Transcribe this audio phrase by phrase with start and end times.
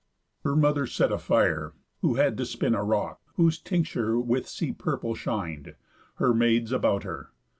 [0.43, 4.71] Her mother set at fire, who had to spin A rock, whose tincture with sea
[4.71, 5.75] purple shin'd;
[6.15, 7.29] Her maids about her.